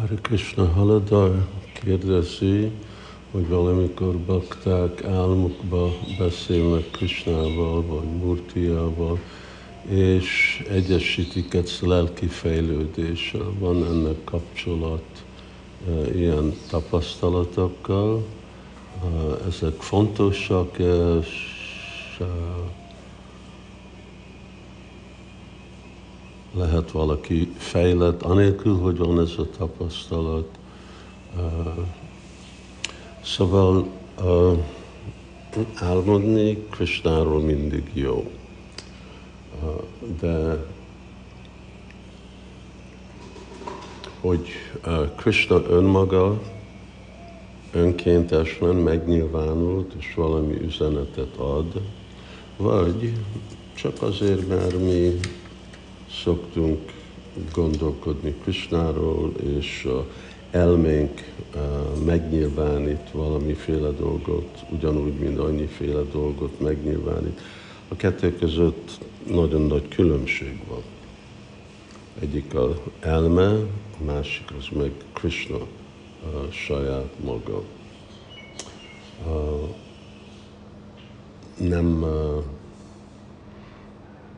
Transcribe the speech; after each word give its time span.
Hare 0.00 0.14
Krishna 0.22 0.64
Haladar 0.64 1.46
kérdezi, 1.72 2.70
hogy 3.30 3.48
valamikor 3.48 4.18
bakták 4.18 5.04
álmukba 5.04 5.92
beszélnek 6.18 6.90
Krishnával 6.90 7.82
vagy 7.86 8.16
Murtiával, 8.22 9.18
és 9.88 10.62
egyesítik 10.70 11.54
ezt 11.54 11.80
lelki 11.80 12.26
fejlődéssel. 12.26 13.52
Van 13.58 13.84
ennek 13.84 14.24
kapcsolat 14.24 15.24
e, 15.88 16.14
ilyen 16.14 16.54
tapasztalatokkal, 16.70 18.24
e, 19.02 19.46
ezek 19.46 19.80
fontosak, 19.80 20.78
és 20.78 21.28
e, 22.20 22.24
lehet 26.56 26.90
valaki 26.90 27.52
fejlett, 27.56 28.22
anélkül, 28.22 28.74
hogy 28.76 28.96
van 28.98 29.20
ez 29.20 29.32
a 29.38 29.46
tapasztalat. 29.58 30.48
Szóval 33.22 33.86
álmodni 35.74 36.56
Krishnáról 36.70 37.40
mindig 37.40 37.90
jó. 37.92 38.30
De 40.20 40.64
hogy 44.20 44.48
Krishna 45.16 45.62
önmaga 45.68 46.40
önkéntesen 47.72 48.76
megnyilvánult, 48.76 49.94
és 49.98 50.14
valami 50.14 50.54
üzenetet 50.62 51.36
ad, 51.36 51.80
vagy 52.56 53.12
csak 53.74 54.02
azért, 54.02 54.48
mert 54.48 54.80
mi 54.80 55.20
szoktunk 56.10 56.92
gondolkodni 57.52 58.34
Krisnáról, 58.42 59.32
és 59.42 59.88
elménk 60.50 61.32
megnyilvánít 62.04 63.10
valamiféle 63.12 63.90
dolgot, 63.90 64.64
ugyanúgy, 64.70 65.14
mint 65.14 65.38
annyiféle 65.38 66.02
dolgot 66.12 66.60
megnyilvánít. 66.60 67.40
A 67.88 67.96
kettő 67.96 68.36
között 68.36 68.98
nagyon 69.30 69.62
nagy 69.62 69.88
különbség 69.88 70.60
van. 70.68 70.82
Egyik 72.20 72.54
az 72.54 72.70
elme, 73.00 73.52
a 74.00 74.04
másik 74.04 74.52
az 74.58 74.66
meg 74.76 74.90
Krishna 75.12 75.56
a 76.22 76.50
saját 76.50 77.10
maga. 77.24 77.62
Nem 81.58 82.04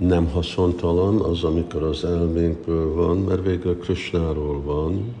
nem 0.00 0.26
haszontalan 0.26 1.20
az, 1.20 1.44
amikor 1.44 1.82
az 1.82 2.04
elménkből 2.04 2.94
van, 2.94 3.18
mert 3.18 3.44
végre 3.44 3.74
Krishnáról 3.76 4.62
van. 4.62 5.14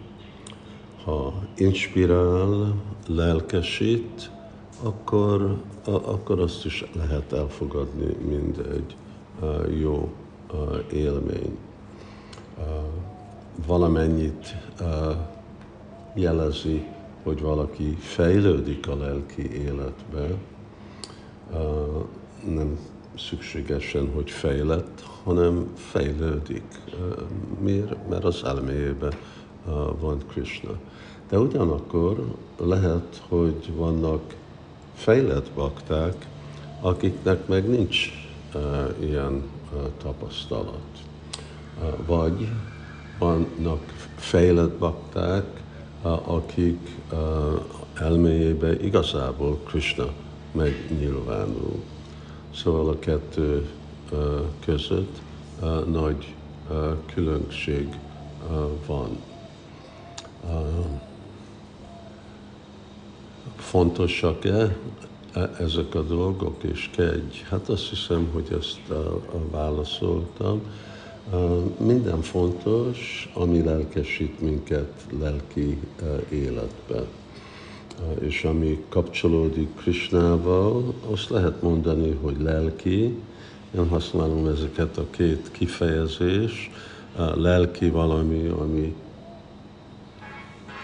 Ha 1.04 1.32
inspirál, 1.56 2.74
lelkesít, 3.06 4.30
akkor, 4.82 5.56
a, 5.84 5.90
akkor 5.90 6.40
azt 6.40 6.64
is 6.64 6.84
lehet 6.92 7.32
elfogadni, 7.32 8.16
mint 8.28 8.58
egy 8.58 8.96
uh, 9.40 9.80
jó 9.80 10.08
uh, 10.52 10.58
élmény. 10.92 11.56
Uh, 12.58 12.64
valamennyit 13.66 14.56
uh, 14.80 14.86
jelezi, 16.14 16.84
hogy 17.22 17.40
valaki 17.40 17.96
fejlődik 17.98 18.88
a 18.88 18.96
lelki 18.96 19.52
életbe, 19.52 20.28
uh, 21.52 22.04
nem 22.54 22.78
szükségesen, 23.18 24.10
hogy 24.14 24.30
fejlett, 24.30 25.04
hanem 25.24 25.72
fejlődik. 25.76 26.64
Miért? 27.60 28.08
Mert 28.08 28.24
az 28.24 28.44
elméjében 28.44 29.12
van 30.00 30.18
Krishna. 30.28 30.70
De 31.28 31.38
ugyanakkor 31.38 32.34
lehet, 32.58 33.22
hogy 33.28 33.72
vannak 33.76 34.34
fejlett 34.94 35.50
bakták, 35.50 36.26
akiknek 36.80 37.46
meg 37.46 37.68
nincs 37.68 38.10
ilyen 38.98 39.42
tapasztalat. 40.02 40.98
Vagy 42.06 42.48
vannak 43.18 43.82
fejlett 44.16 44.78
bakták, 44.78 45.62
akik 46.02 46.96
elméjében 47.94 48.84
igazából 48.84 49.58
Krishna 49.64 50.06
megnyilvánul. 50.52 51.82
Szóval 52.54 52.88
a 52.88 52.98
kettő 52.98 53.68
között 54.64 55.20
nagy 55.86 56.34
különbség 57.14 57.88
van. 58.86 59.18
Fontosak-e 63.56 64.76
e, 65.32 65.50
ezek 65.58 65.94
a 65.94 66.02
dolgok, 66.02 66.62
és 66.62 66.90
kegy? 66.92 67.44
Hát 67.48 67.68
azt 67.68 67.88
hiszem, 67.88 68.28
hogy 68.32 68.56
ezt 68.58 68.80
válaszoltam. 69.50 70.60
Minden 71.78 72.22
fontos, 72.22 73.30
ami 73.34 73.62
lelkesít 73.62 74.40
minket 74.40 75.06
lelki 75.18 75.78
életben 76.28 77.06
és 78.20 78.44
ami 78.44 78.84
kapcsolódik 78.88 79.74
Krishnával, 79.74 80.94
azt 81.10 81.28
lehet 81.28 81.62
mondani, 81.62 82.18
hogy 82.22 82.40
lelki. 82.40 83.18
Én 83.76 83.88
használom 83.88 84.46
ezeket 84.46 84.96
a 84.98 85.06
két 85.10 85.50
kifejezés. 85.52 86.70
Lelki 87.34 87.90
valami, 87.90 88.46
ami 88.46 88.94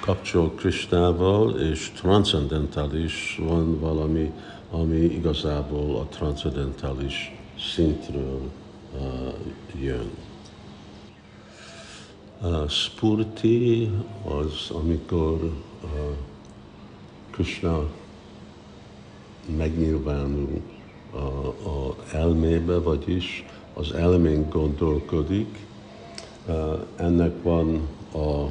kapcsol 0.00 0.52
Krishnával, 0.54 1.58
és 1.60 1.92
transzendentális 1.94 3.40
van 3.42 3.78
valami, 3.80 4.32
ami 4.70 4.96
igazából 4.96 5.96
a 5.96 6.04
transzendentális 6.04 7.34
szintről 7.74 8.40
jön. 9.80 10.10
Uh, 12.42 12.68
spurti 12.68 13.90
az, 14.24 14.70
amikor 14.70 15.52
uh, 15.82 15.90
Krishna 17.36 17.86
megnyilvánul 19.56 20.60
a, 21.10 21.16
a 21.68 21.96
elmébe, 22.12 22.78
vagyis 22.78 23.44
az 23.74 23.92
elmén 23.92 24.48
gondolkodik. 24.50 25.58
Ennek 26.96 27.42
van 27.42 27.88
a 28.12 28.46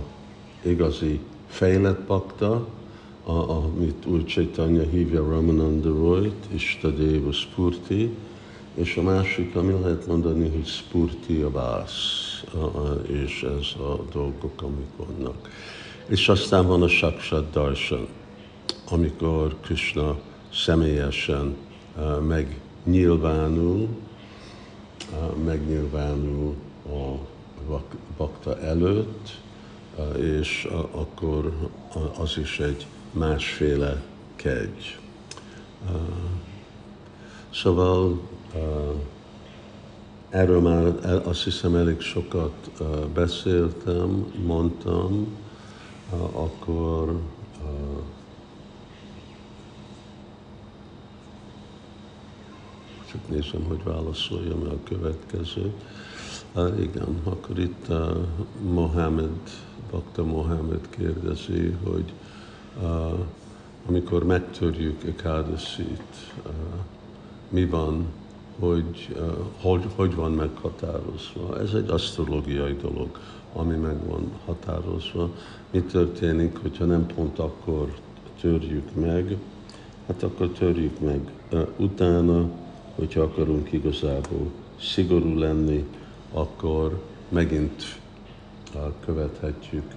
igazi 0.61 1.19
fejlett 1.47 1.99
pakta, 1.99 2.67
a, 3.23 3.31
amit 3.31 4.05
úgy 4.05 4.25
Chaitanya 4.25 4.83
hívja 4.83 5.29
Ramananda 5.29 5.89
Royt, 5.89 6.45
Istadeva 6.53 7.31
Spurti, 7.31 8.09
és 8.73 8.97
a 8.97 9.01
másik, 9.01 9.55
ami 9.55 9.73
lehet 9.81 10.07
mondani, 10.07 10.49
hogy 10.49 10.65
Spurti 10.65 11.41
a 11.41 11.51
vász, 11.51 12.43
és 13.07 13.43
ez 13.43 13.81
a 13.81 13.99
dolgok, 14.11 14.61
amik 14.61 14.89
vannak. 14.97 15.49
És 16.07 16.29
aztán 16.29 16.67
van 16.67 16.81
a 16.81 16.87
Sakshat 16.87 17.51
Darshan 17.51 18.07
amikor 18.89 19.55
Krishna 19.61 20.17
személyesen 20.53 21.55
megnyilvánul, 22.27 23.87
megnyilvánul 25.43 26.55
a 27.69 27.77
bakta 28.17 28.59
előtt, 28.59 29.39
és 30.19 30.67
akkor 30.91 31.69
az 32.17 32.37
is 32.37 32.59
egy 32.59 32.85
másféle 33.11 34.03
kegy. 34.35 34.99
Szóval 37.53 38.19
erről 40.29 40.61
már 40.61 41.21
azt 41.25 41.43
hiszem 41.43 41.75
elég 41.75 41.99
sokat 41.99 42.71
beszéltem, 43.13 44.25
mondtam, 44.45 45.27
akkor 46.31 47.19
csak 53.11 53.29
nézem, 53.29 53.63
hogy 53.67 53.83
válaszoljam 53.83 54.61
a 54.61 54.83
következő. 54.83 55.73
Uh, 56.55 56.81
igen, 56.81 57.19
akkor 57.23 57.59
itt 57.59 57.85
uh, 57.89 58.17
Mohamed, 58.73 59.39
Bakta 59.91 60.23
Mohamed 60.23 60.89
kérdezi, 60.89 61.77
hogy 61.83 62.13
uh, 62.81 63.19
amikor 63.87 64.23
megtörjük 64.23 65.03
Ekádeszit, 65.03 66.33
uh, 66.45 66.51
mi 67.49 67.65
van, 67.65 68.05
hogy, 68.59 69.15
uh, 69.15 69.33
hogy 69.61 69.83
hogy 69.95 70.15
van 70.15 70.31
meghatározva. 70.31 71.59
Ez 71.59 71.73
egy 71.73 71.89
asztrológiai 71.89 72.75
dolog, 72.75 73.19
ami 73.53 73.75
meg 73.75 74.07
van 74.07 74.31
határozva. 74.45 75.29
Mi 75.71 75.81
történik, 75.81 76.57
hogyha 76.61 76.85
nem 76.85 77.05
pont 77.05 77.39
akkor 77.39 77.93
törjük 78.41 78.95
meg, 78.95 79.37
hát 80.07 80.23
akkor 80.23 80.47
törjük 80.47 80.99
meg 80.99 81.31
uh, 81.51 81.67
utána, 81.77 82.49
hogyha 82.95 83.21
akarunk 83.21 83.71
igazából 83.71 84.51
szigorú 84.79 85.37
lenni, 85.37 85.85
akkor 86.31 87.03
megint 87.29 87.99
követhetjük 89.05 89.95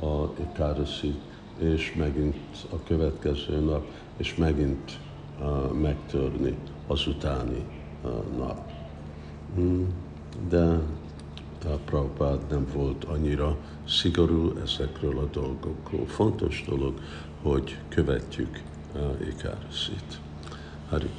a 0.00 0.40
Ekadasi, 0.40 1.14
és 1.58 1.94
megint 1.98 2.36
a 2.70 2.82
következő 2.86 3.60
nap, 3.60 3.86
és 4.16 4.34
megint 4.34 4.98
megtörni 5.80 6.54
az 6.86 7.06
utáni 7.06 7.64
nap. 8.36 8.70
Hmm. 9.54 9.86
De 10.48 10.80
a 11.64 11.78
Prabhupád 11.84 12.40
nem 12.50 12.66
volt 12.74 13.04
annyira 13.04 13.56
szigorú 13.88 14.52
ezekről 14.62 15.18
a 15.18 15.28
dolgokról. 15.32 16.06
Fontos 16.06 16.64
dolog, 16.68 17.00
hogy 17.42 17.78
követjük. 17.88 18.62
Hari 20.88 21.08